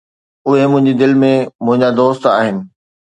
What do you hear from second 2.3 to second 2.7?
آهن